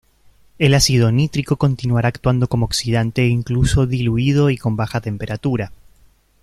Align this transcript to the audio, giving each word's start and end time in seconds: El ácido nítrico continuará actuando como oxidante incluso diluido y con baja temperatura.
El 0.57 0.73
ácido 0.73 1.11
nítrico 1.11 1.57
continuará 1.57 2.07
actuando 2.07 2.47
como 2.47 2.65
oxidante 2.65 3.27
incluso 3.27 3.85
diluido 3.85 4.49
y 4.49 4.57
con 4.57 4.75
baja 4.75 4.99
temperatura. 4.99 5.71